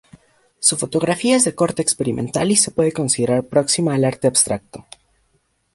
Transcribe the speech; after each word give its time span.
Su 0.57 0.77
fotografía 0.77 1.35
es 1.35 1.43
de 1.43 1.53
corte 1.53 1.83
experimental 1.83 2.49
y 2.49 2.55
se 2.55 2.71
puede 2.71 2.91
considerar 2.91 3.43
próxima 3.45 3.93
al 3.93 4.03
arte 4.03 4.25
abstracto. 4.25 4.87